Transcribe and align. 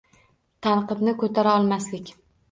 Tanqidni 0.67 1.13
ko‘tara 1.23 1.51
olmaslik 1.57 2.09